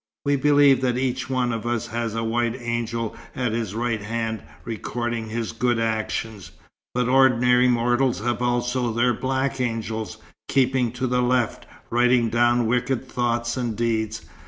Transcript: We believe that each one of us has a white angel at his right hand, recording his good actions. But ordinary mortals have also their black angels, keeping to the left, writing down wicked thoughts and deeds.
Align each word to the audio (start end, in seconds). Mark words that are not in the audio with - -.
We 0.25 0.35
believe 0.35 0.81
that 0.81 0.97
each 0.97 1.29
one 1.29 1.53
of 1.53 1.67
us 1.67 1.85
has 1.89 2.15
a 2.15 2.23
white 2.23 2.59
angel 2.59 3.15
at 3.35 3.51
his 3.51 3.75
right 3.75 4.01
hand, 4.01 4.41
recording 4.65 5.29
his 5.29 5.51
good 5.51 5.77
actions. 5.77 6.49
But 6.95 7.07
ordinary 7.07 7.67
mortals 7.67 8.19
have 8.21 8.41
also 8.41 8.91
their 8.91 9.13
black 9.13 9.61
angels, 9.61 10.17
keeping 10.47 10.91
to 10.93 11.05
the 11.05 11.21
left, 11.21 11.67
writing 11.91 12.29
down 12.29 12.65
wicked 12.65 13.07
thoughts 13.07 13.55
and 13.57 13.75
deeds. 13.77 14.25